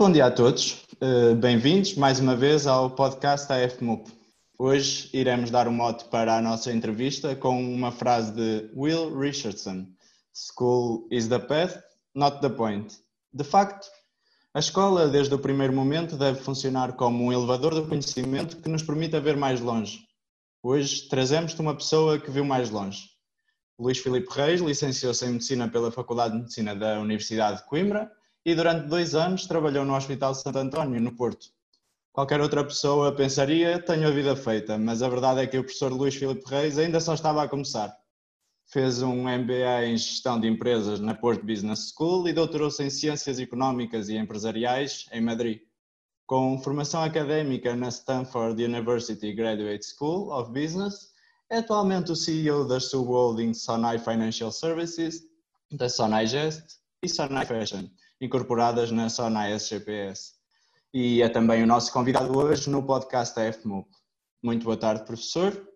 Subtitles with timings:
[0.00, 0.86] bom dia a todos.
[0.94, 4.10] Uh, Bem-vindos mais uma vez ao podcast da FMUP.
[4.58, 9.86] Hoje iremos dar um mote para a nossa entrevista com uma frase de Will Richardson:
[10.32, 11.78] School is the path,
[12.14, 12.96] not the point.
[13.30, 13.88] De facto,
[14.54, 18.82] a escola, desde o primeiro momento, deve funcionar como um elevador do conhecimento que nos
[18.82, 19.98] permita ver mais longe.
[20.62, 23.02] Hoje trazemos-te uma pessoa que viu mais longe.
[23.78, 28.10] Luís Filipe Reis licenciou-se em Medicina pela Faculdade de Medicina da Universidade de Coimbra
[28.44, 31.48] e durante dois anos trabalhou no Hospital Santo António, no Porto.
[32.12, 35.92] Qualquer outra pessoa pensaria, tenho a vida feita, mas a verdade é que o professor
[35.92, 37.96] Luís Filipe Reis ainda só estava a começar.
[38.66, 43.38] Fez um MBA em Gestão de Empresas na Porto Business School e doutorou-se em Ciências
[43.38, 45.60] Económicas e Empresariais em Madrid.
[46.26, 51.10] Com formação académica na Stanford University Graduate School of Business,
[51.50, 55.22] é atualmente o CEO da subholding Sonai Financial Services,
[55.72, 57.88] da Sonai Gest e Sonai Fashion,
[58.20, 60.32] incorporadas na Sonai SGPS.
[60.92, 63.88] E é também o nosso convidado hoje no podcast da FMUP.
[64.42, 65.68] Muito boa tarde, professor.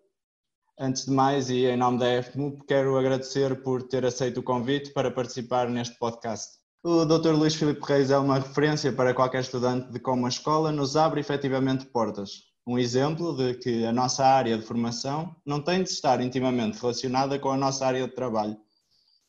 [0.77, 4.91] Antes de mais, e em nome da FMUP, quero agradecer por ter aceito o convite
[4.91, 6.57] para participar neste podcast.
[6.83, 7.31] O Dr.
[7.31, 11.21] Luís Filipe Reis é uma referência para qualquer estudante de como a escola nos abre
[11.21, 12.43] efetivamente portas.
[12.67, 17.39] Um exemplo de que a nossa área de formação não tem de estar intimamente relacionada
[17.39, 18.57] com a nossa área de trabalho.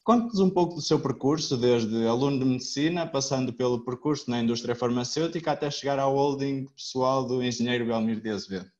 [0.06, 4.76] Conte-nos um pouco do seu percurso, desde aluno de medicina, passando pelo percurso na indústria
[4.76, 8.70] farmacêutica até chegar ao holding pessoal do engenheiro Belmir de Azevedo.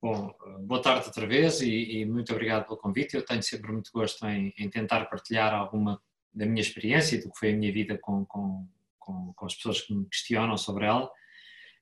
[0.00, 3.16] Bom, boa tarde outra vez e, e, muito obrigado pelo convite.
[3.16, 6.00] Eu tenho sempre muito gosto em, em, tentar partilhar alguma
[6.32, 8.64] da minha experiência e do que foi a minha vida com, com,
[8.96, 11.10] com, com as pessoas que me questionam sobre ela.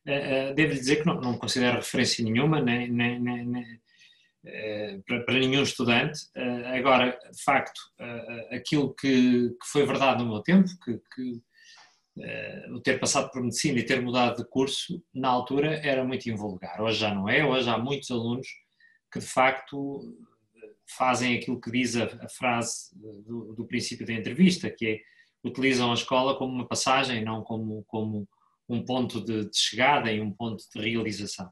[0.06, 3.46] Uh, uh, devo dizer que não, não considero referência nenhuma nem, nem, nem,
[5.06, 6.20] para, para, nenhum estudante.
[6.74, 7.80] agora, de facto,
[8.50, 11.40] aquilo que, que, foi verdade no meu tempo, que, que
[12.72, 16.80] o ter passado por medicina e ter mudado de curso, na altura era muito invulgar.
[16.80, 18.48] Hoje já não é, hoje há muitos alunos
[19.12, 20.00] que de facto
[20.96, 25.00] fazem aquilo que diz a, a frase do, do, princípio da entrevista, que é
[25.44, 28.28] utilizam a escola como uma passagem, não como, como
[28.68, 31.50] um ponto de, de chegada e um ponto de realização.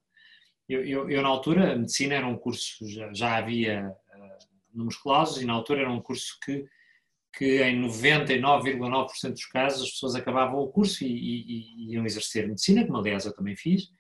[0.69, 4.97] Eu, eu, eu, na altura, a medicina era um curso, já, já havia uh, números
[4.97, 6.67] clausos, e na altura era um curso que
[7.37, 12.49] que em 99,9% dos casos as pessoas acabavam o curso e, e, e, iam exercer
[12.49, 13.91] medicina, como aliás eu também fiz.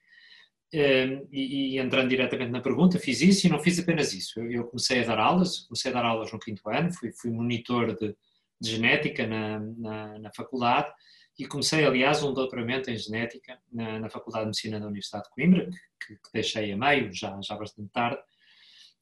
[0.72, 4.41] Ehm, e, e, entrando diretamente na pergunta, fiz isso e não fiz apenas isso.
[4.41, 7.31] Eu, eu comecei a dar aulas, comecei a dar aulas no quinto ano, fui, fui
[7.31, 8.16] monitor de,
[8.60, 10.91] de genética na, na, na, faculdade
[11.38, 15.30] e comecei, aliás, um doutoramento em genética na, na Faculdade de Medicina da Universidade de
[15.30, 15.69] Coimbra,
[16.00, 18.19] que, que deixei a meio, já, já bastante tarde.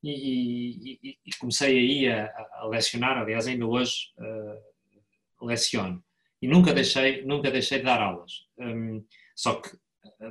[0.03, 6.03] E, e, e comecei aí a, a, lecionar, aliás ainda hoje uh, leciono.
[6.43, 9.03] E nunca deixei, nunca deixei de dar aulas, um,
[9.34, 9.71] só que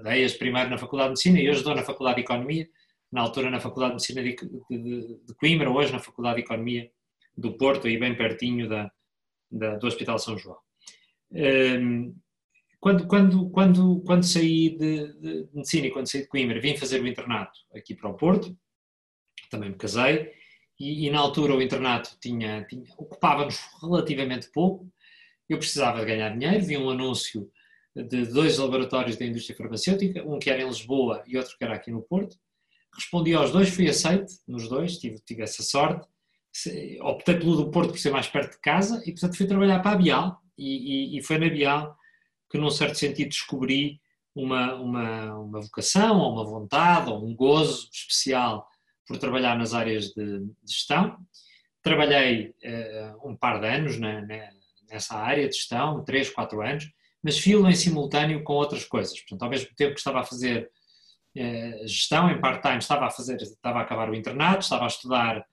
[0.03, 2.69] dei-as primeiro na Faculdade de Medicina e hoje dou na Faculdade de Economia,
[3.11, 4.35] na altura na Faculdade de Medicina de,
[4.69, 6.91] de, de Coimbra, hoje na Faculdade de Economia
[7.35, 8.91] do Porto, aí bem pertinho da,
[9.49, 10.57] da do Hospital São João.
[11.33, 12.15] Um,
[12.79, 17.01] quando, quando, quando, quando saí de, de, medicina e quando saí de Coimbra, vim fazer
[17.01, 18.55] o internato aqui para o Porto,
[19.49, 20.31] também me casei,
[20.79, 24.91] e, e na altura o internato tinha, tinha ocupava-nos relativamente pouco,
[25.47, 27.49] eu precisava de ganhar dinheiro, vi um anúncio
[27.95, 31.75] de dois laboratórios da indústria farmacêutica, um que era em Lisboa e outro que era
[31.75, 32.35] aqui no Porto.
[32.93, 36.07] Respondi aos dois, fui aceite nos dois, tive, tive essa sorte.
[37.01, 39.91] Optei pelo do Porto por ser mais perto de casa e, portanto, fui trabalhar para
[39.91, 40.42] a Bial.
[40.63, 41.95] E, e, foi na Bial
[42.49, 43.99] que, num certo sentido, descobri
[44.35, 48.67] uma, uma, uma vocação, ou uma vontade, ou um gozo especial
[49.07, 51.17] por trabalhar nas áreas de, gestão.
[51.81, 54.49] Trabalhei uh, um par de anos na, na,
[54.89, 56.89] nessa área de gestão, três, quatro anos,
[57.21, 59.19] mas filo em simultâneo com outras coisas.
[59.19, 60.69] Portanto, ao mesmo tempo que estava a fazer
[61.37, 65.45] uh, gestão em part-time, estava a fazer, estava a acabar o internato, estava a estudar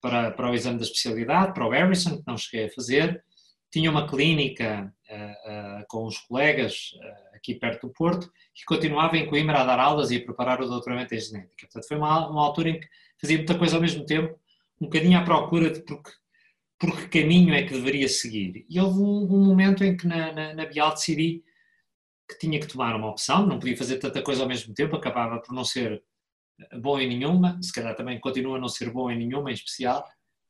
[0.00, 3.24] para, para o exame da especialidade, para o Harrison, que não cheguei a fazer.
[3.70, 6.92] Tinha uma clínica uh, com os colegas
[7.34, 8.30] aqui perto do Porto
[8.60, 11.66] e continuava em Coimbra a dar aulas e a preparar o doutoramento em genética.
[11.66, 12.88] Portanto, foi uma, uma altura em que
[13.20, 14.38] fazia muita coisa ao mesmo tempo,
[14.80, 18.66] um bocadinho à procura de por que, que caminho é que deveria seguir.
[18.68, 21.42] E houve um, um momento em que na, na, na Bial decidi
[22.28, 25.40] que tinha que tomar uma opção, não podia fazer tanta coisa ao mesmo tempo, acabava
[25.40, 26.02] por não ser
[26.80, 30.04] bom em nenhuma, se calhar também continua a não ser bom em nenhuma em especial,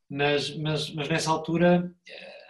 [0.08, 1.92] mas, mas, mas nessa altura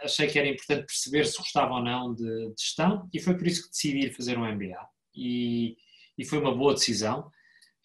[0.07, 3.47] achei que era importante perceber se gostava ou não de, de gestão e foi por
[3.47, 4.89] isso que decidi fazer um MBA.
[5.15, 5.77] E,
[6.17, 7.31] e foi uma boa decisão.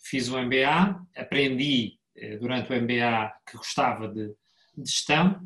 [0.04, 4.28] Fiz o MBA, aprendi eh, durante o MBA que gostava de,
[4.78, 5.42] de gestão.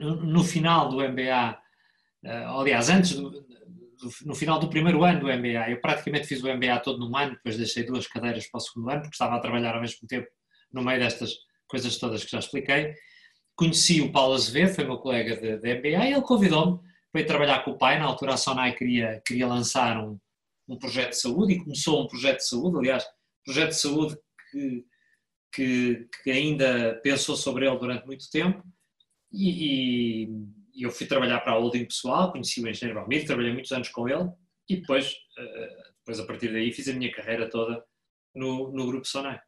[0.00, 1.58] No, no, final do MBA,
[2.24, 3.44] eh, aliás, antes do,
[4.24, 5.70] no final do primeiro ano do MBA.
[5.70, 8.90] Eu praticamente fiz o MBA todo num ano, depois deixei duas cadeiras para o segundo
[8.90, 10.28] ano, porque estava a trabalhar ao mesmo tempo
[10.72, 11.34] no meio destas
[11.66, 12.94] coisas todas que já expliquei.
[13.56, 16.80] Conheci o Paulo Azevedo, foi meu colega de, MBA, e ele convidou-me
[17.12, 17.98] para ir trabalhar com o pai.
[17.98, 20.18] Na altura, a Sonai queria, queria lançar um,
[20.68, 23.04] um projeto de saúde e começou um projeto de saúde, aliás,
[23.44, 24.16] projeto de saúde
[24.50, 24.84] que,
[25.54, 28.62] que, que ainda pensou sobre ele durante muito tempo.
[29.32, 33.70] E, e, eu fui trabalhar para a holding pessoal, conheci o engenheiro Valmir, trabalhei muitos
[33.70, 34.28] anos com ele
[34.68, 37.84] e depois, eh, depois a partir daí fiz a minha carreira toda
[38.34, 39.40] no, no Grupo Sonai.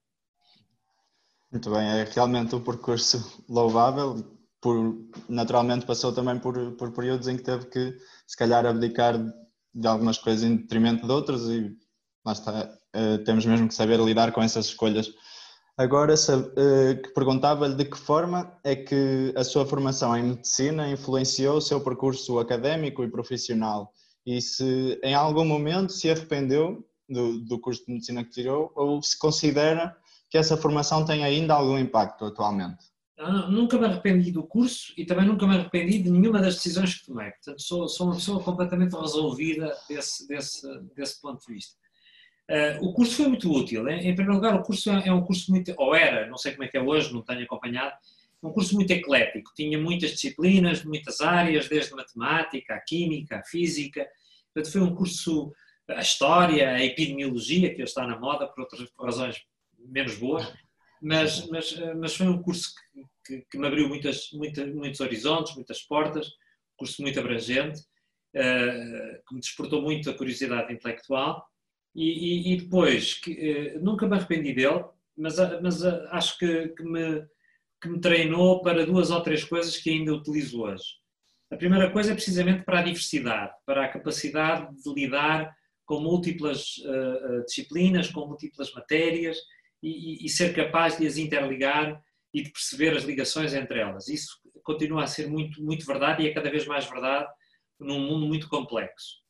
[1.50, 4.24] Muito bem, é realmente um percurso louvável.
[4.60, 4.96] Por,
[5.28, 7.96] naturalmente passou também por, por períodos em que teve que,
[8.26, 9.16] se calhar, abdicar
[9.74, 11.76] de algumas coisas em detrimento de outras e
[12.24, 15.12] lá está, uh, temos mesmo que saber lidar com essas escolhas.
[15.76, 21.60] Agora, uh, perguntava-lhe de que forma é que a sua formação em medicina influenciou o
[21.60, 23.92] seu percurso académico e profissional
[24.24, 29.00] e se em algum momento se arrependeu do, do curso de medicina que tirou ou
[29.02, 29.96] se considera
[30.28, 32.84] que essa formação tem ainda algum impacto atualmente?
[33.18, 36.96] Não, nunca me arrependi do curso e também nunca me arrependi de nenhuma das decisões
[36.96, 37.30] que tomei.
[37.30, 41.74] Portanto, sou, sou uma pessoa completamente resolvida desse, desse, desse ponto de vista.
[42.48, 43.88] Uh, o curso foi muito útil.
[43.88, 46.52] Em, em primeiro lugar, o curso é, é, um curso muito, ou era, não sei
[46.52, 47.94] como é que é hoje, não tenho acompanhado,
[48.42, 49.50] um curso muito eclético.
[49.56, 54.06] Tinha muitas disciplinas, muitas áreas, desde matemática, a química, a física.
[54.52, 55.52] Portanto, foi um curso,
[55.88, 59.42] a história, a epidemiologia, que está na moda por outras razões
[59.88, 60.52] menos boas,
[61.00, 65.54] mas, mas, mas foi um curso que, que, que me abriu muitas, muitas, muitos horizontes,
[65.54, 67.80] muitas portas, um curso muito abrangente,
[68.34, 71.46] uh, que me despertou muito a curiosidade intelectual
[71.94, 74.84] e, e, e depois, que, uh, nunca me arrependi dele,
[75.16, 77.26] mas, mas uh, acho que, que, me,
[77.80, 80.84] que me treinou para duas ou três coisas que ainda utilizo hoje.
[81.50, 85.54] A primeira coisa é precisamente para a diversidade, para a capacidade de lidar
[85.84, 86.74] com múltiplas
[87.46, 89.38] disciplinas, com múltiplas matérias,
[89.86, 92.02] e, e, ser capaz de as interligar
[92.34, 94.08] e de perceber as ligações entre elas.
[94.08, 97.28] Isso continua a ser muito, muito verdade e é cada vez mais verdade
[97.78, 99.20] num mundo muito complexo.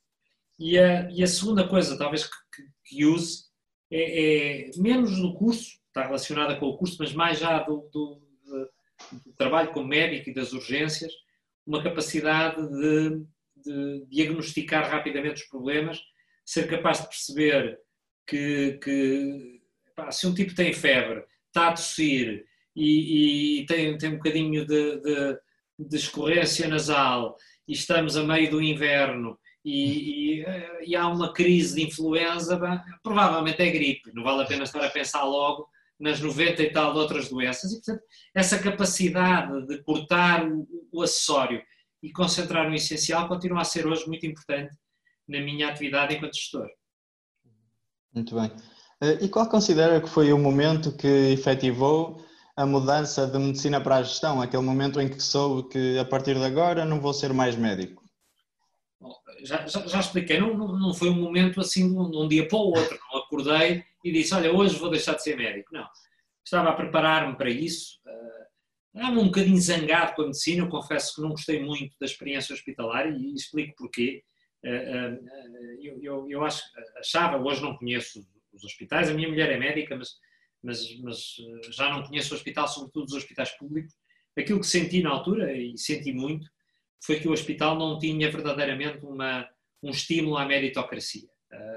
[0.59, 3.45] E a, e a segunda coisa, talvez, que, que use
[3.91, 8.23] é, é, menos do curso, está relacionada com o curso, mas mais já do, do,
[9.13, 11.13] do trabalho como médico e das urgências,
[11.67, 13.27] uma capacidade de,
[13.57, 16.01] de, diagnosticar rapidamente os problemas,
[16.45, 17.79] ser capaz de perceber
[18.27, 19.56] que, que
[19.97, 22.45] pá, se um tipo tem febre, está a tossir
[22.77, 25.39] e, e tem, tem um bocadinho de, de,
[25.79, 27.35] de, escorrência nasal
[27.67, 30.45] e estamos a meio do inverno e, e,
[30.89, 32.61] e há uma crise de influenza,
[33.03, 35.67] provavelmente é gripe, não vale a pena estar a pensar logo
[35.99, 38.05] nas 90 e tal de outras doenças e, portanto,
[38.35, 41.63] essa capacidade de cortar o, o acessório
[42.03, 44.77] e concentrar no essencial continua a ser hoje muito importante
[45.27, 46.69] na minha atividade enquanto gestor.
[48.15, 48.51] Muito bem.
[49.03, 52.25] Eh, e qual considera que foi o momento que efetivou
[52.57, 54.41] a mudança de medicina para a gestão?
[54.41, 58.05] Aquele momento em que soube que a partir de agora não vou ser mais médico?
[59.43, 62.49] Já, já, já expliquei, não, não, foi um momento assim de um, de um, dia
[62.49, 62.99] para o outro.
[63.13, 65.69] Não acordei e disse: Olha, hoje vou deixar de ser médico.
[65.73, 65.87] Não.
[66.45, 67.99] Estava a preparar-me para isso.
[68.95, 70.65] Estava um bocadinho zangado com a medicina.
[70.65, 74.23] Eu confesso que não gostei muito da experiência hospitalar e explico porquê.
[74.65, 75.19] Eh, eh,
[75.83, 76.63] eu, eu, eu acho,
[76.99, 79.09] achava, hoje não conheço os hospitais.
[79.09, 80.11] A minha mulher é médica, mas,
[80.63, 83.95] mas, mas eh, já não conheço o hospital, sobretudo os hospitais públicos.
[84.37, 86.47] Aquilo que senti na altura, e senti muito,
[87.05, 89.49] foi que o hospital não tinha verdadeiramente uma,
[89.83, 91.29] um estímulo à meritocracia.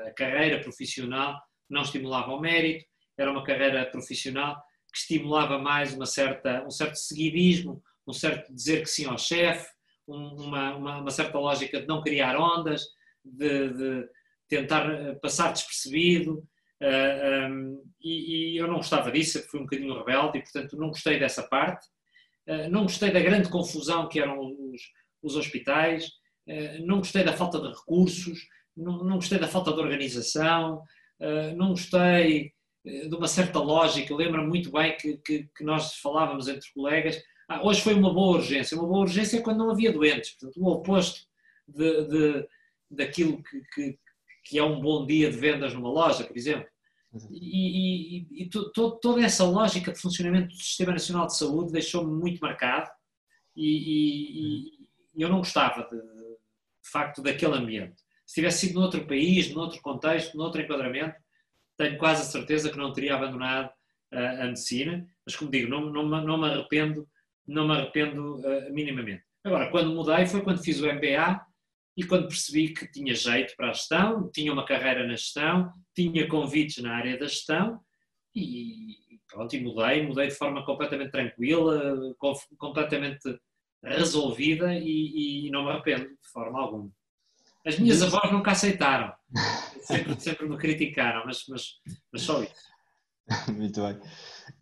[0.07, 2.85] A carreira profissional não estimulava o mérito,
[3.17, 4.55] era uma carreira profissional
[4.91, 9.69] que estimulava mais uma certa, um certo seguidismo, um certo dizer que sim ao chefe,
[10.07, 12.83] uma, uma, uma, certa lógica de não criar ondas,
[13.23, 14.09] de, de
[14.47, 16.43] tentar eh, passar despercebido,
[16.81, 20.77] Uh, ah, um, e, e, eu não gostava disso, fui um bocadinho rebelde e, portanto,
[20.77, 21.87] não gostei dessa parte.
[22.47, 24.81] Uh, não gostei da grande confusão que eram os,
[25.21, 26.07] os hospitais,
[26.47, 28.39] uh, não gostei da falta de recursos,
[28.75, 30.81] não, não gostei da falta de organização,
[31.57, 32.53] não gostei
[32.85, 34.15] de uma certa lógica.
[34.15, 37.21] Lembro-me muito bem que, que, que, nós falávamos entre colegas.
[37.49, 38.77] Ah, hoje foi uma boa urgência.
[38.77, 41.27] Uma boa urgência é quando não havia doentes, portanto, o oposto
[41.67, 42.47] de, de
[42.89, 43.99] daquilo que, que,
[44.49, 46.67] que é um bom dia de vendas numa loja, por exemplo.
[47.29, 51.71] E, e, e to, to, toda essa lógica de funcionamento do Sistema Nacional de Saúde
[51.71, 52.89] deixou-me muito marcado
[53.55, 54.73] e,
[55.15, 58.01] e, eu não gostava, de, de facto, daquele ambiente.
[58.25, 61.15] Se tivesse sido noutro país, noutro contexto, noutro enquadramento,
[61.77, 63.69] tenho quase a certeza que não teria abandonado
[64.11, 67.07] a, a medicina, mas como digo, não, não, não me arrependo,
[67.47, 69.23] não me arrependo uh, minimamente.
[69.43, 71.48] Agora, quando mudei foi quando fiz o MBA
[71.97, 76.27] e quando percebi que tinha jeito para a gestão, tinha uma carreira na gestão, tinha
[76.27, 77.79] convites na área da gestão
[78.35, 78.95] e
[79.27, 82.15] pronto, e mudei, mudei de forma completamente tranquila,
[82.57, 83.39] completamente
[83.83, 86.89] resolvida e, e não me arrependo de forma alguma.
[87.65, 89.13] As minhas avós nunca aceitaram,
[89.81, 91.63] sempre, sempre me criticaram, mas, mas,
[92.11, 92.53] mas só isso.
[93.53, 93.99] Muito bem.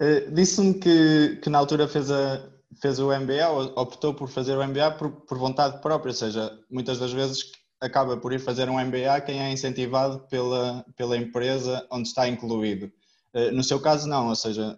[0.02, 2.50] Uh, Disse-me que, que na altura fez, a,
[2.82, 6.60] fez o MBA, ou optou por fazer o MBA por, por vontade própria, ou seja,
[6.70, 11.88] muitas das vezes acaba por ir fazer um MBA quem é incentivado pela, pela empresa
[11.92, 12.92] onde está incluído.
[13.34, 14.78] Uh, no seu caso, não, ou seja,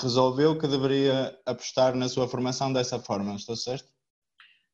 [0.00, 3.88] resolveu que deveria apostar na sua formação dessa forma, estou certo?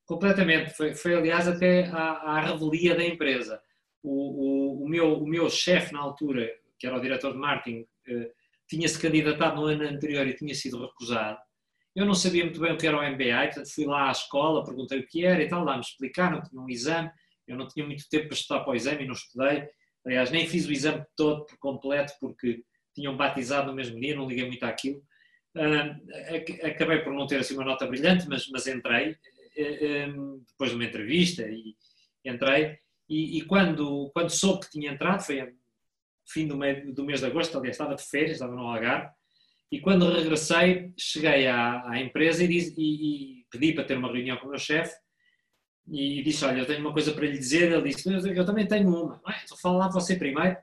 [0.06, 0.70] Completamente.
[0.74, 3.60] Foi, foi aliás, até à, à revelia da empresa.
[4.02, 7.86] O, o, o meu, o meu chefe, na altura, que era o diretor de marketing,
[8.06, 8.30] eh,
[8.68, 11.38] tinha-se candidatado no ano anterior e tinha sido recusado.
[11.94, 14.64] Eu não sabia muito bem o que era o MBA, portanto fui lá à escola,
[14.64, 17.10] perguntei o que era e tal, lá me explicaram, tinha um exame,
[17.46, 19.68] eu não tinha muito tempo para estudar para o exame e não estudei.
[20.04, 22.62] Aliás, nem fiz o exame todo por completo porque
[22.94, 25.02] tinham batizado no mesmo dia, não liguei muito àquilo.
[26.64, 29.16] Acabei por não ter assim uma nota brilhante, mas, mas entrei.
[29.56, 31.76] Ehm, depois de uma entrevista e
[32.24, 32.76] entrei
[33.08, 35.54] e, e, quando, quando soube que tinha entrado, foi
[36.26, 39.12] fim do, mês, do mês de agosto, aliás estava de férias, estava no Algarve,
[39.70, 44.12] e quando regressei, cheguei à, à empresa e, disse, e, e, pedi para ter uma
[44.12, 44.94] reunião com o meu chefe
[45.88, 48.88] e disse, olha, eu tenho uma coisa para lhe dizer, ele disse, eu, também tenho
[48.88, 50.56] uma, ah, então fala lá você primeiro,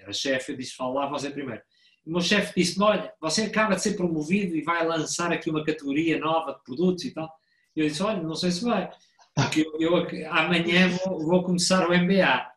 [0.00, 1.62] era chefe, eu disse, fala lá você primeiro.
[2.04, 5.64] O meu chefe disse-me, olha, você acaba de ser promovido e vai lançar aqui uma
[5.64, 7.28] categoria nova de produtos e tal.
[7.74, 8.90] Eu disse, olha, não sei se vai,
[9.34, 12.50] porque eu, eu amanhã vou, vou, começar o MBA.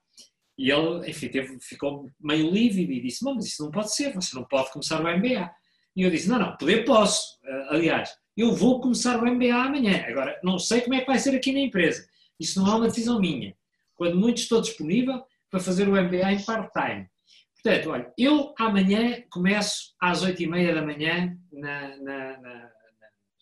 [0.57, 4.35] E ele, enfim, teve, ficou meio lívido e disse, mas isso não pode ser, você
[4.35, 5.51] não pode começar o MBA.
[5.99, 7.37] E eu disse, não, não, poder posso.
[7.43, 10.05] Eh, aliás, eu vou começar o MBA amanhã.
[10.07, 12.07] Agora, não sei como é que vai ser aqui na empresa.
[12.39, 13.53] Isso não é uma decisão minha.
[13.95, 17.09] Quando muito estou disponível para fazer o MBA em part-time.
[17.53, 22.71] Portanto, olha, eu amanhã começo às oito e meia da manhã na, na, na,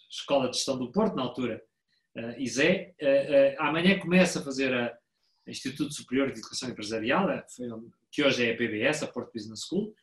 [0.09, 1.61] Escola de Gestão do Porto, na altura
[2.15, 2.19] uh.
[2.19, 4.97] Uh, uh, amanhã começa a fazer a
[5.45, 7.67] Instituto Superior de Educação Empresarial, foi,
[8.11, 9.93] que hoje é a PBS, a Porto Business School.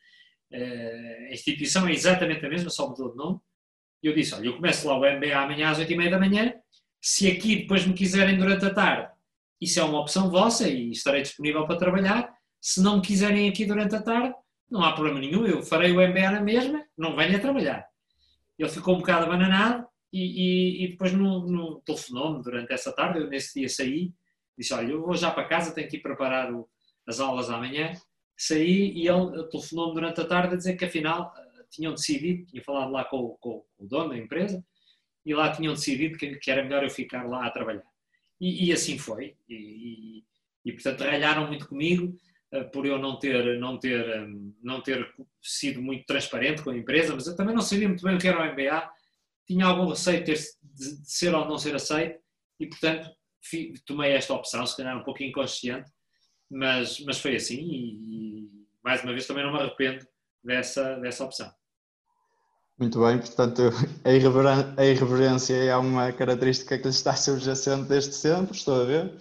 [0.57, 3.41] A instituição é exatamente a mesma, só mudou de nome.
[4.03, 6.55] E eu disse, olha, eu começo lá o MBA amanhã às 8h30 da manhã,
[7.01, 9.11] se aqui depois me quiserem durante a tarde,
[9.61, 12.33] isso é uma opção vossa e estarei disponível para trabalhar.
[12.61, 14.35] Se não me quiserem aqui durante a tarde,
[14.71, 17.87] não há problema nenhum, eu farei o MBA na mesma, não venha trabalhar.
[18.59, 23.19] Ele ficou um bocado abananado, e, e, e depois no, no telefonou-me durante essa tarde,
[23.19, 24.13] eu nesse dia saí,
[24.57, 26.69] disse, olha, eu vou já para casa, tenho que ir preparar o,
[27.07, 27.93] as aulas amanhã.
[28.37, 32.63] Saí e ele telefonou-me durante a tarde a dizer que afinal eh, tinham decidido, tinha
[32.63, 34.65] falado lá com, com, com o dono da empresa,
[35.25, 37.85] e lá tinham decidido que, que, era melhor eu ficar lá a trabalhar.
[38.41, 39.37] E, e assim foi.
[39.49, 40.23] E,
[40.65, 42.15] e, portanto, ralharam muito comigo
[42.53, 46.77] uh, por eu não ter, não, ter, um, não ter sido muito transparente com a
[46.77, 48.91] empresa, mas eu também não sabia muito bem o que era o MBA
[49.47, 52.19] tinha algum receio de, ter, de, ser ou não ser aceito
[52.59, 53.11] e, portanto,
[53.87, 55.91] tomei esta opção, se calhar um pouco inconsciente,
[56.55, 58.51] mas, mas foi assim e, e,
[58.83, 60.07] mais uma vez também não me arrependo
[60.43, 61.53] dessa, dessa opção.
[62.79, 63.63] Muito bem, portanto,
[64.05, 68.85] a irreverência, a irreverência é uma característica que lhe está subjacente desde sempre, estou a
[68.85, 69.17] ver.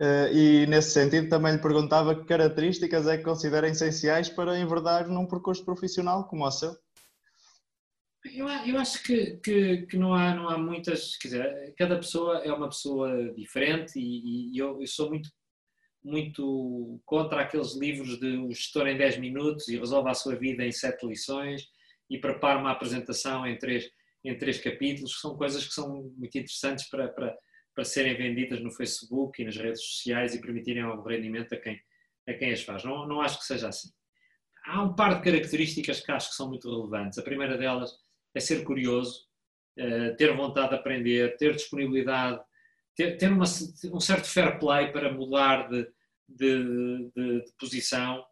[0.00, 5.08] Eh, e nesse sentido também lhe perguntava que características é que considera essenciais para enverdar
[5.08, 6.76] num percurso profissional como o seu.
[8.24, 12.38] Eu, eu acho que, que, que, não, há, não há muitas, quer dizer, cada pessoa
[12.44, 15.30] é uma pessoa diferente e, e eu, eu, sou muito,
[16.04, 20.64] muito contra aqueles livros de o gestor em 10 minutos e resolve a sua vida
[20.64, 21.68] em 7 lições
[22.08, 23.90] e prepara uma apresentação em 3,
[24.24, 27.36] em três capítulos, que são coisas que são muito interessantes para, para,
[27.74, 31.80] para serem vendidas no Facebook e nas redes sociais e permitirem algum rendimento a quem,
[32.26, 32.84] a quem as faz.
[32.84, 33.90] Não, não acho que seja assim.
[34.66, 37.18] Há um par de características que acho que são muito relevantes.
[37.18, 37.90] A primeira delas
[38.34, 39.26] é ser curioso,
[39.76, 42.40] eh, ter vontade de aprender, ter disponibilidade,
[42.98, 45.88] ter, ter uma, um certo fair play para mudar de,
[46.28, 48.24] de, de, de posição,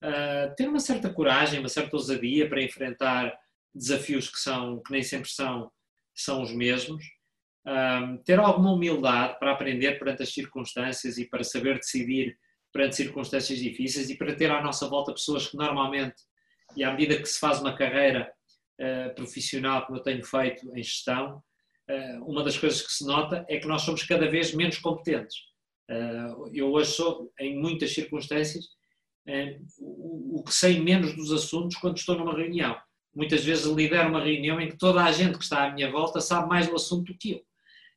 [0.00, 3.36] eh, ter uma certa coragem, uma certa ousadia para enfrentar
[3.74, 5.68] desafios que, são, que nem sempre são,
[6.14, 7.04] são os mesmos,
[7.66, 12.38] eh, ter alguma humildade para aprender perante as circunstâncias e para saber decidir
[12.72, 16.22] perante circunstâncias difíceis e para ter à nossa volta pessoas que normalmente,
[16.76, 18.32] e à medida que se faz uma carreira,
[18.80, 21.42] uh, profissional como eu tenho feito em gestão, uh,
[22.22, 25.36] uma das coisas que se nota é que nós somos cada vez menos competentes.
[25.90, 28.64] Uh, eu hoje sou, em muitas circunstâncias,
[29.78, 32.76] o, o que sei menos dos assuntos quando estou numa reunião.
[33.14, 36.20] Muitas vezes lidero uma reunião em que toda a gente que está à minha volta
[36.20, 37.42] sabe mais do assunto do que eu.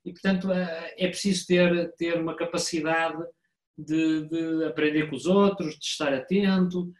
[0.06, 3.22] E, portanto, é preciso ter, ter uma capacidade
[3.78, 6.94] de, de aprender com os outros, de estar atento.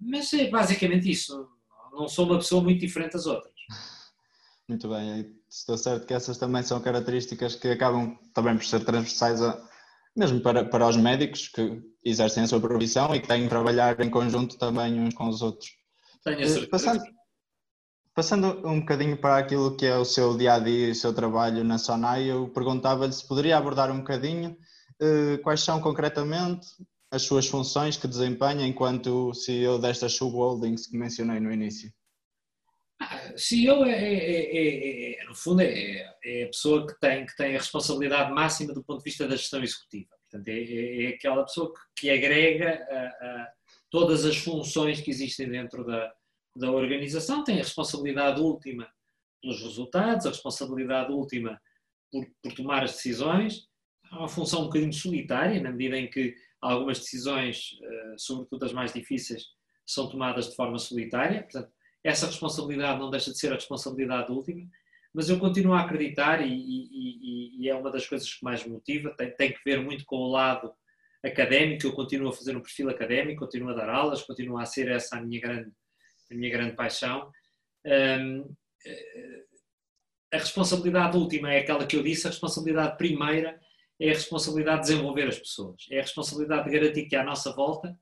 [0.00, 1.48] Mas é basicamente isso.
[1.92, 3.53] Não sou uma pessoa muito diferente das outras.
[4.68, 9.42] Muito bem, estou certo que essas também são características que acabam também por ser transversais
[9.42, 9.62] a,
[10.16, 14.00] mesmo para, para os médicos que exercem a sua profissão e que têm que trabalhar
[14.00, 15.70] em conjunto também uns com os outros.
[16.24, 16.70] Tenho a eh, certeza.
[16.70, 17.02] Passando,
[18.14, 21.12] passando um bocadinho para aquilo que é o seu dia a dia e o seu
[21.12, 24.56] trabalho na Sonai, eu perguntava-lhe se poderia abordar um bocadinho
[25.02, 26.66] uh, quais são concretamente
[27.10, 31.92] as suas funções que desempenha enquanto CEO destas subholdings que mencionei no início.
[33.36, 37.58] CEO é, é, é, é, no fundo, é, a pessoa que tem, que tem a
[37.58, 40.10] responsabilidade máxima do ponto de vista da gestão executiva.
[40.30, 43.52] Portanto, é, aquela pessoa que, que agrega a, a
[43.90, 46.12] todas as funções que existem dentro da,
[46.56, 48.88] da organização, tem a responsabilidade última
[49.42, 51.60] pelos resultados, a responsabilidade última
[52.10, 53.68] por, por tomar as decisões.
[54.12, 57.70] É uma função um bocadinho solitária, na medida em que algumas decisões,
[58.16, 59.48] sobretudo as mais difíceis,
[59.86, 61.42] são tomadas de forma solitária.
[61.42, 61.70] Portanto,
[62.04, 64.68] essa responsabilidade não deixa de ser a responsabilidade última,
[65.12, 68.72] mas eu continuo a acreditar e, e, e é uma das coisas que mais me
[68.72, 70.72] motiva, tem, tem, que ver muito com o lado
[71.24, 74.90] académico, eu continuo a fazer um perfil académico, continuo a dar aulas, continuo a ser
[74.90, 75.72] essa a minha grande,
[76.30, 77.30] a minha grande paixão.
[77.86, 79.44] Um, eh,
[80.32, 83.58] a responsabilidade última é aquela que eu disse, a responsabilidade primeira
[84.00, 87.52] é a responsabilidade de desenvolver as pessoas, é a responsabilidade de garantir que à nossa
[87.54, 87.96] volta,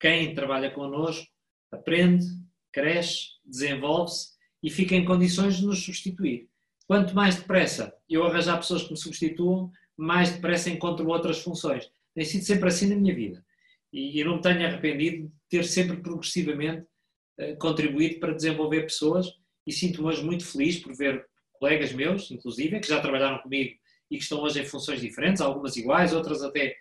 [0.00, 1.26] quem trabalha connosco
[1.72, 2.24] aprende,
[2.72, 6.48] cresce, desenvolve-se e fica em condições de nos substituir.
[6.86, 11.90] Quanto mais depressa eu arranjar pessoas que me substituam, mais depressa encontro outras funções.
[12.14, 13.44] Tem sido sempre assim na minha vida.
[13.92, 16.86] E eu não me tenho arrependido de ter sempre progressivamente
[17.38, 19.28] eh, contribuído para desenvolver pessoas
[19.66, 23.74] e sinto-me hoje muito feliz por ver colegas meus, inclusive, que já trabalharam comigo
[24.10, 26.76] e que estão hoje em funções diferentes, algumas iguais, outras até,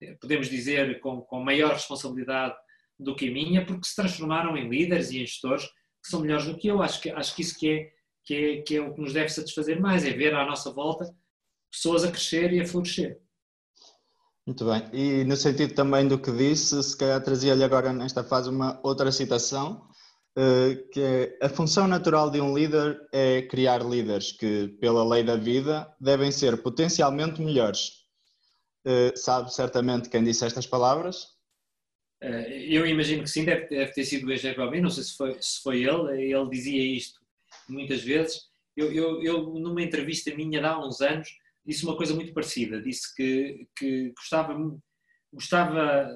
[0.00, 2.54] eh, podemos dizer, com, com maior responsabilidade
[2.98, 5.68] do que a minha, porque se transformaram em líderes e em gestores
[6.08, 6.82] que são melhores do que eu.
[6.82, 7.92] Acho que, acho que isso que é,
[8.24, 11.14] que, é, que é o que nos deve satisfazer mais, é ver à nossa volta
[11.70, 13.20] pessoas a crescer e a florescer.
[14.46, 14.88] Muito bem.
[14.94, 19.12] E no sentido também do que disse, se calhar trazia-lhe agora nesta fase uma outra
[19.12, 19.86] citação,
[20.34, 25.22] eh, que é a função natural de um líder é criar líderes que, pela lei
[25.22, 27.90] da vida, devem ser potencialmente melhores.
[28.86, 31.37] Eh, sabe certamente quem disse estas palavras?
[32.20, 35.36] Eh, eu imagino que sim, deve, deve ter sido o Balbino, não sei se foi,
[35.40, 37.20] se foi ele, ele dizia isto
[37.68, 38.48] muitas vezes.
[38.76, 41.28] Eu, eu, eu, numa entrevista minha há uns anos,
[41.64, 42.80] disse uma coisa muito parecida.
[42.80, 44.56] Disse que, que gostava,
[45.32, 46.08] gostava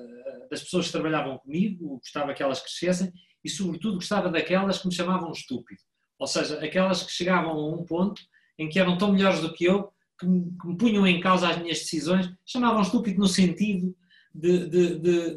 [0.51, 3.13] das pessoas que trabalhavam comigo, gostava que elas crescessem
[3.45, 5.81] e, sobretudo, gostava daquelas que me chamavam estúpido.
[6.19, 8.23] Ou seja, aquelas que chegavam a um ponto
[8.59, 11.49] em que eram tão melhores do que eu, que me, que me punham em causa
[11.49, 13.95] as minhas decisões, chamavam estúpido no sentido
[14.35, 15.35] de, de, de,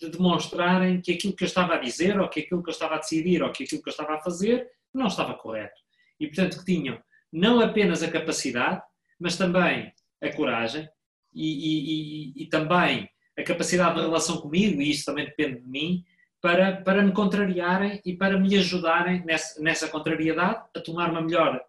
[0.00, 2.96] de, demonstrarem que aquilo que eu estava a dizer, ou que aquilo que eu estava
[2.96, 5.80] a decidir, ou que aquilo que eu estava a fazer, não estava correto.
[6.18, 7.00] E, portanto, que tinham
[7.32, 8.82] não apenas a capacidade,
[9.20, 10.88] mas também a coragem
[11.34, 15.68] e, e, e, e também a capacidade de relação comigo, e isso também depende de
[15.68, 16.04] mim,
[16.40, 21.60] para, para me contrariarem e para me ajudarem nessa, nessa contrariedade a tomar uma melhor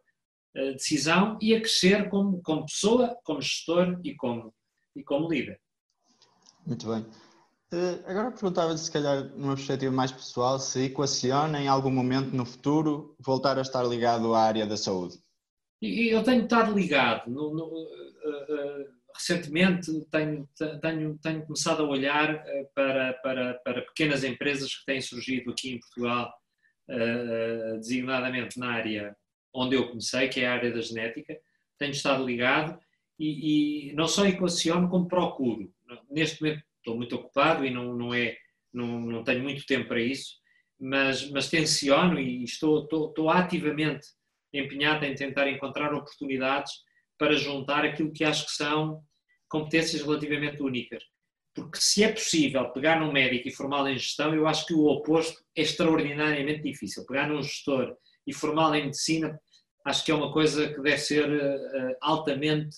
[0.55, 4.53] uh, decisão e a crescer como, como pessoa, como gestor e como,
[4.95, 5.59] e como líder.
[6.69, 7.01] Muito bem.
[7.73, 12.45] Uh, agora perguntava-lhe, se calhar, numa perspectiva mais pessoal, se equaciona em algum momento no
[12.45, 15.17] futuro voltar a estar ligado à área da saúde.
[15.81, 17.29] Eu tenho estado ligado.
[17.29, 20.47] No, no, uh, uh, recentemente tenho,
[20.79, 22.43] tenho, tenho começado a olhar
[22.75, 26.31] para, para, para pequenas empresas que têm surgido aqui em Portugal,
[27.77, 29.15] designadamente na área
[29.53, 31.37] onde eu comecei, que é a área da genética.
[31.77, 32.79] Tenho estado ligado
[33.17, 35.69] e, e não só equaciono, como procuro
[36.09, 38.35] neste momento estou muito ocupado e não, não, é,
[38.73, 40.35] não, não tenho muito tempo para isso,
[40.79, 44.07] mas, mas tenciono e estou, estou, estou ativamente
[44.53, 46.71] empenhado em tentar encontrar oportunidades
[47.17, 49.01] para juntar aquilo que acho que são
[49.49, 51.03] competências relativamente únicas.
[51.53, 54.85] Porque se é possível pegar num médico e formá-lo em gestão, eu acho que o
[54.85, 57.05] oposto é extraordinariamente difícil.
[57.05, 59.37] Pegar num gestor e formá-lo em medicina,
[59.85, 62.77] acho que é uma coisa que deve ser uh, altamente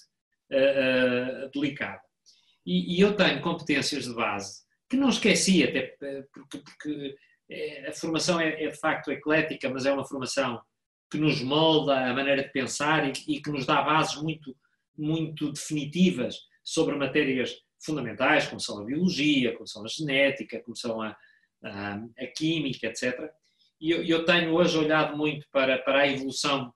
[0.51, 2.01] uh, uh, delicada.
[2.65, 5.95] E, e, eu tenho competências de base que não esqueci, até
[6.33, 7.15] porque, porque
[7.49, 10.61] é, a formação é, é, de facto eclética, mas é uma formação
[11.09, 14.55] que nos molda a maneira de pensar e, e que nos dá bases muito,
[14.97, 21.01] muito definitivas sobre matérias fundamentais, como são a biologia, como são a genética, como são
[21.01, 21.17] a,
[21.63, 23.31] a, a química, etc.
[23.79, 26.71] E eu, eu, tenho hoje olhado muito para, para a evolução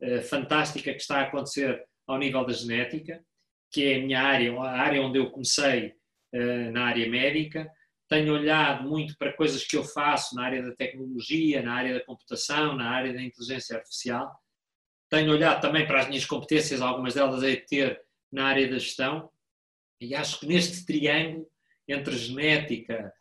[0.00, 3.22] uh, fantástica que está a acontecer ao nível da genética
[3.76, 5.92] que é a minha área, a área onde eu comecei
[6.72, 7.70] na área médica,
[8.08, 12.04] tenho olhado muito para coisas que eu faço na área da tecnologia, na área da
[12.06, 14.34] computação, na área da inteligência artificial.
[15.10, 18.00] Tenho olhado também para as minhas competências, algumas delas a ter
[18.32, 19.28] na área da gestão,
[20.00, 21.46] e acho que neste triângulo
[21.86, 23.12] entre genética,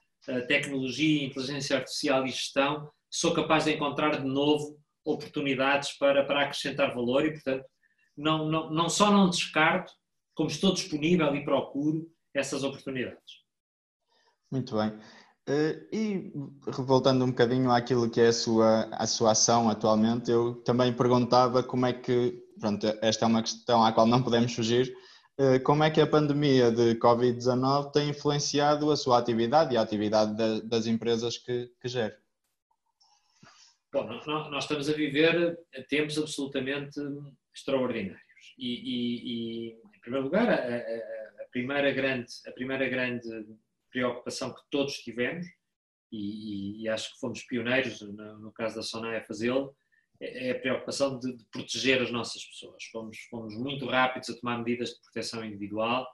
[0.48, 6.96] tecnologia, inteligência artificial e gestão, sou capaz de encontrar de novo oportunidades para, para acrescentar
[6.96, 7.66] valor e, portanto,
[8.16, 9.92] não, não, não só não descarto,
[10.36, 13.46] como estou disponível e procuro essas oportunidades.
[14.52, 15.00] Muito bem.
[15.48, 16.34] Eh, e
[16.84, 21.64] voltando um bocadinho àquilo que é a sua, a sua ação atualmente, eu também perguntava
[21.64, 24.96] como é que, pronto, esta é uma questão à qual não podemos fugir,
[25.38, 29.82] eh, como é que a pandemia de Covid-19 tem influenciado a sua atividade e a
[29.82, 32.18] atividade das empresas que, que gera?
[33.94, 35.58] Bom, nós estamos a viver
[35.90, 37.00] tempos absolutamente
[37.54, 38.22] extraordinários.
[38.58, 43.28] E, e, e primeiro lugar, a, a, a, primeira grande, a primeira grande
[43.92, 45.46] preocupação que todos tivemos,
[46.12, 49.76] e, e acho que fomos pioneiros, no, no caso da Sonai, a fazê-lo,
[50.22, 52.84] é, é a preocupação de, de, proteger as nossas pessoas.
[52.92, 56.08] Fomos, fomos muito rápidos a tomar medidas de proteção individual.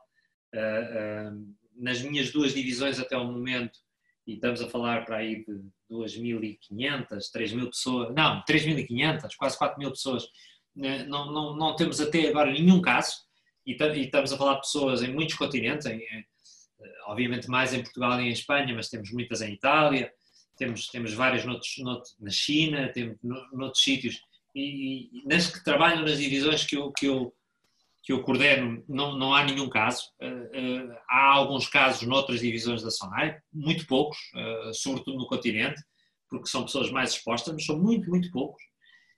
[0.54, 3.80] Uh, uh, nas minhas duas divisões até o momento,
[4.26, 10.28] e estamos a falar para aí de 2.500, 3.000 pessoas, não, 3.500, quase 4.000 pessoas,
[10.76, 13.26] né, não, não, não temos até agora nenhum caso,
[13.66, 16.02] e, estamos a falar de pessoas em muitos continentes, em,
[17.08, 20.12] obviamente mais em Portugal e em Espanha, mas temos muitas em Itália,
[20.58, 24.22] temos, temos várias noutros, noutros, na China, temos noutros sítios,
[24.54, 27.34] e, e, nas que trabalham nas divisões que eu, que eu,
[28.04, 30.10] que eu coordeno, não, não há nenhum caso.
[30.22, 35.82] Uh, uh, há alguns casos noutras divisões da SONAI, muito poucos, uh, sobretudo no continente,
[36.30, 38.64] porque são pessoas mais expostas, mas são muito, muito poucos.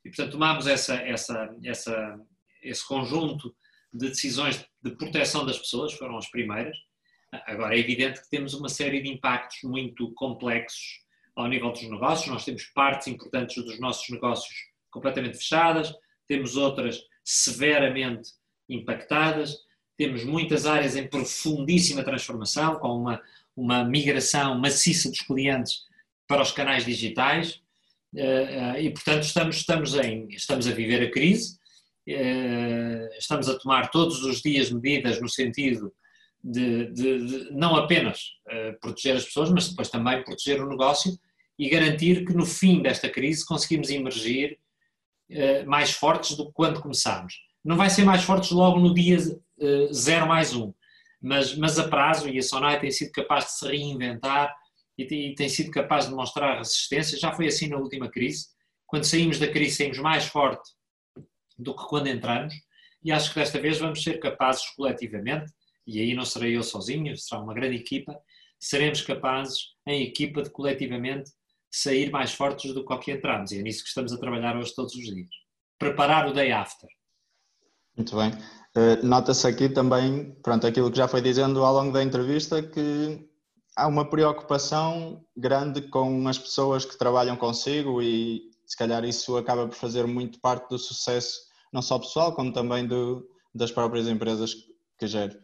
[0.03, 2.19] E, portanto, tomamos essa, essa, essa,
[2.61, 3.55] esse conjunto
[3.93, 6.75] de decisões de proteção das pessoas, foram as primeiras.
[7.45, 11.01] Agora, é evidente que temos uma série de impactos muito complexos
[11.35, 12.27] ao nível dos negócios.
[12.27, 14.53] Nós temos partes importantes dos nossos negócios
[14.91, 15.93] completamente fechadas,
[16.27, 18.29] temos outras severamente
[18.69, 19.57] impactadas,
[19.97, 23.21] temos muitas áreas em profundíssima transformação, com uma,
[23.55, 25.83] uma migração maciça dos clientes
[26.27, 27.61] para os canais digitais,
[28.15, 31.57] eh, eh, e portanto estamos, estamos, em, estamos a viver a crise,
[32.05, 35.93] estamos a tomar todos os dias medidas no sentido
[36.43, 38.19] de, de, de não apenas
[38.81, 41.17] proteger as pessoas, mas depois também proteger o negócio
[41.57, 44.59] e garantir que no fim desta crise conseguimos emergir
[45.31, 47.35] uh, mais fortes do que quando começámos.
[47.63, 49.17] Não vai ser mais fortes logo no dia
[49.93, 50.73] zero mais um,
[51.21, 54.53] mas, mas a prazo, e a Sonai tem sido capaz de se reinventar
[54.97, 58.47] e tem, e tem sido capaz de demonstrar resistência, já foi assim na última crise.
[58.85, 60.69] Quando saímos da crise, saímos mais forte
[61.57, 62.53] do que quando entramos,
[63.03, 65.51] e acho que desta vez vamos ser capazes coletivamente,
[65.85, 68.17] e aí não serei eu sozinho, será uma grande equipa,
[68.59, 71.29] seremos capazes, em equipa, de coletivamente
[71.69, 73.51] sair mais fortes do que ao que entramos.
[73.51, 75.29] E é nisso que estamos a trabalhar hoje todos os dias.
[75.77, 76.89] Preparar o day after.
[77.97, 78.31] Muito bem.
[78.75, 83.27] Uh, Nota-se aqui também, pronto, aquilo que já foi dizendo ao longo da entrevista, que
[83.75, 89.67] há uma preocupação grande com as pessoas que trabalham consigo e se calhar isso acaba
[89.67, 91.39] por fazer muito parte do sucesso,
[91.71, 94.55] não só pessoal, como também do, das próprias empresas
[94.97, 95.39] que gera.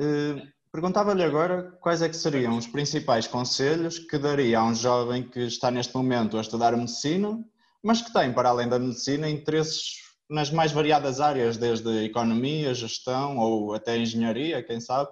[0.00, 0.40] Uh,
[0.72, 5.40] Perguntava-lhe agora quais é que seriam os principais conselhos que daria a um jovem que
[5.40, 7.38] está neste momento a estudar medicina,
[7.82, 9.98] mas que tem, para além da medicina, interesses
[10.30, 15.10] nas mais variadas áreas, desde economia, gestão ou até engenharia, quem sabe,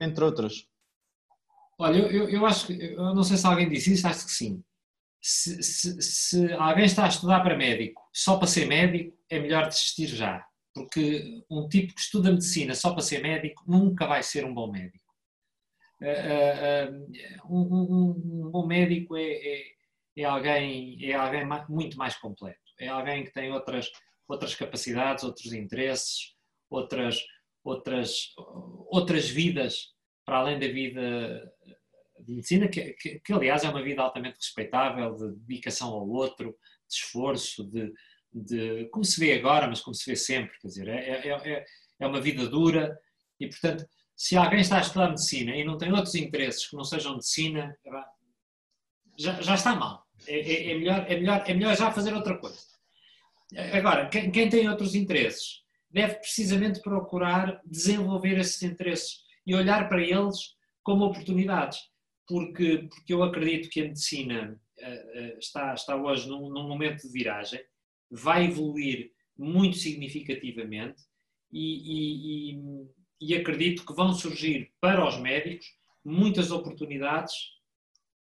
[0.00, 0.64] entre outras.
[1.78, 4.64] Olha, eu, eu acho que, eu não sei se alguém disse isso, acho que sim.
[5.24, 9.68] Se, se, se alguém está a estudar para médico só para ser médico, é melhor
[9.68, 10.44] desistir já.
[10.74, 14.70] Porque um tipo que estuda medicina só para ser médico nunca vai ser um bom
[14.70, 15.04] médico.
[16.00, 16.90] Eh, eh,
[17.48, 19.62] um, um, um, bom médico é, é,
[20.16, 22.58] é, alguém, é alguém muito mais completo.
[22.80, 23.88] É alguém que tem outras,
[24.26, 26.34] outras capacidades, outros interesses,
[26.68, 27.20] outras,
[27.62, 28.34] outras,
[28.90, 29.92] outras vidas
[30.24, 31.51] para além da vida
[32.22, 36.56] de medicina, que, que, que, aliás é uma vida altamente respeitável, de dedicação ao outro,
[36.88, 37.92] de esforço, de,
[38.32, 41.64] de como se vê agora, mas como se vê sempre, quer dizer, é, é, é,
[42.00, 42.98] é uma vida dura
[43.38, 46.84] e, portanto, se alguém está a estudar medicina e não tem outros interesses que não
[46.84, 47.76] sejam medicina,
[49.18, 50.06] já, já está mal.
[50.26, 52.60] É, é, é, melhor, é, melhor, é melhor já fazer outra coisa.
[53.72, 60.00] Agora, quem, quem tem outros interesses deve precisamente procurar desenvolver esses interesses e olhar para
[60.00, 61.78] eles como oportunidades,
[62.26, 67.02] porque, porque eu acredito que a medicina uh, uh, está, está hoje num, num, momento
[67.02, 67.60] de viragem,
[68.10, 71.02] vai evoluir muito significativamente
[71.50, 75.66] e, e, e e acredito que vão surgir para os médicos
[76.04, 77.32] muitas oportunidades,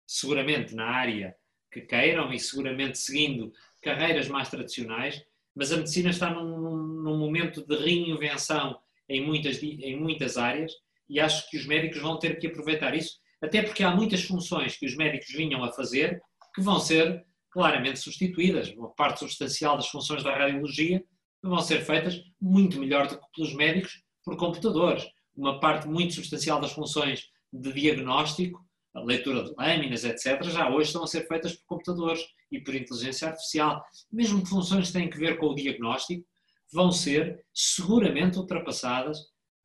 [0.05, 1.33] seguramente na área
[1.71, 5.23] que queiram e seguramente seguindo carreiras mais tradicionais,
[5.55, 10.73] mas a medicina está num, num momento de reinvenção em muitas, em muitas áreas
[11.09, 14.77] e acho que os médicos vão ter que aproveitar isso, até porque há muitas funções
[14.77, 16.21] que os médicos vinham a fazer
[16.55, 18.69] que vão ser claramente substituídas.
[18.69, 21.03] Uma parte substancial das funções da radiologia
[21.41, 25.05] vão ser feitas muito melhor do que pelos médicos por computadores.
[25.35, 30.87] Uma parte muito substancial das funções de diagnóstico, a leitura de lâminas, etc., já hoje
[30.87, 33.83] estão a ser feitas por computadores e por inteligência artificial.
[34.09, 36.25] Mesmo funções que têm que ver com o diagnóstico
[36.71, 39.17] vão ser seguramente ultrapassadas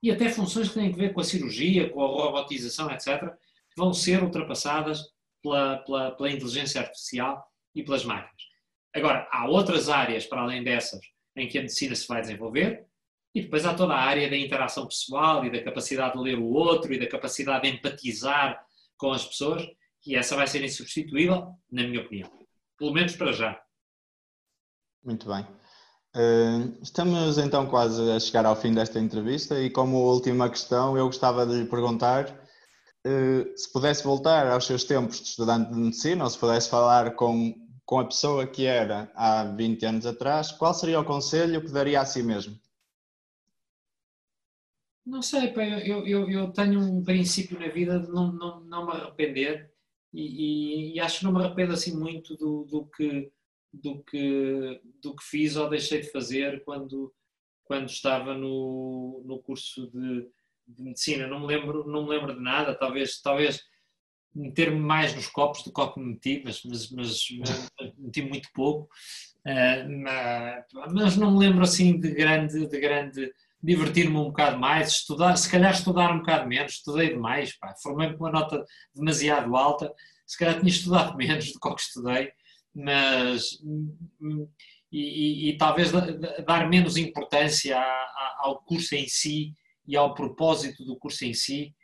[0.03, 3.33] e até funções que têm que ver com a cirurgia, com a robotização, etc.,
[3.79, 5.03] vão ser ultrapassadas
[5.43, 7.43] pela, pela, pela inteligência artificial
[7.75, 8.43] e pelas máquinas.
[8.95, 11.01] Agora, há outras áreas para além dessas
[11.37, 12.85] em que a medicina se vai desenvolver,
[13.33, 16.47] e depois há toda a área da interação pessoal e da capacidade de ler o
[16.47, 18.61] outro e da capacidade de empatizar
[18.97, 19.65] com as pessoas,
[20.05, 22.29] e essa vai ser insubstituível, na minha opinião.
[22.77, 23.61] Pelo menos para já.
[25.05, 25.47] Muito bem.
[26.17, 31.07] Uh, estamos então quase a chegar ao fim desta entrevista e como última questão eu
[31.07, 32.48] gostava de lhe perguntar
[33.57, 37.55] se pudesse voltar aos seus tempos de estudante de medicina ou se pudesse falar com,
[37.85, 42.01] com a pessoa que era há 20 anos atrás, qual seria o conselho que daria
[42.01, 42.59] a si mesmo?
[45.07, 45.55] Não sei,
[45.87, 49.73] eu, eu, eu tenho um princípio na vida de não, não, não me arrepender
[50.13, 53.33] e, e, e, acho que não me arrependo assim muito do, do, que,
[53.73, 57.15] do, que, do que fiz ou deixei de fazer quando,
[57.65, 60.29] quando estava no, no curso de,
[60.69, 61.27] de medicina.
[61.27, 63.63] Não me, lembro, não me lembro de nada, talvez, talvez
[64.35, 67.21] meter-me mais nos copos do que me meti, mas, mas, mas,
[67.99, 68.89] meti muito pouco.
[69.47, 75.37] Uh, mas, não me lembro assim de grande, de grande divertir-me um bocado mais, estudar,
[75.37, 79.93] se calhar estudar um bocado menos, estudei demais, formei-me com uma nota demasiado alta,
[80.25, 82.31] se calhar tinha estudado menos do que, que estudei,
[82.73, 83.59] mas
[84.93, 85.91] e, e, e talvez
[86.47, 87.83] dar menos importância
[88.39, 89.53] ao curso em si
[89.89, 91.75] e ao propósito do curso em si.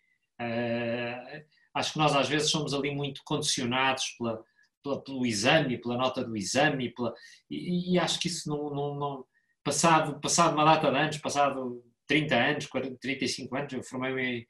[0.40, 1.42] Uh,
[1.74, 4.44] acho que nós às vezes somos ali muito condicionados pela,
[4.82, 7.14] pela, pelo exame, pela nota do exame, pela,
[7.50, 9.24] e, e, acho que isso não, não, não
[9.64, 14.46] passado, passado uma data de anos, passado 30 anos, 40, 35 anos, eu formei-me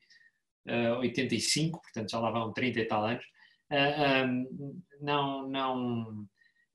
[0.66, 5.48] em uh, 85, portanto já lá vão 30 e tal anos, uh, eh, um, não,
[5.48, 6.26] não,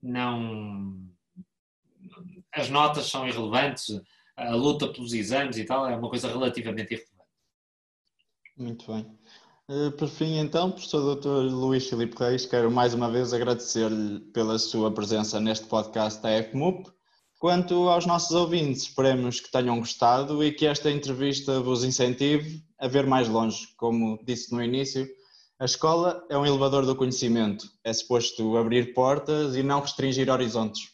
[0.02, 1.10] não,
[2.52, 3.88] as notas são irrelevantes,
[4.40, 7.30] a luta pelos exames e tal é uma coisa relativamente irrelevante.
[8.56, 9.18] Muito bem.
[9.68, 11.52] Uh, por fim, então, professor Dr.
[11.52, 16.90] Luís Filipe Reis, quero mais uma vez agradecer-lhe pela sua presença neste podcast da FMUP
[17.40, 22.86] Quanto aos nossos ouvintes, esperemos que tenham gostado e que esta entrevista vos incentive a
[22.86, 23.66] ver mais longe.
[23.78, 25.08] Como disse no início,
[25.58, 30.90] a escola é um elevador do conhecimento, é suposto abrir portas e não restringir horizontes.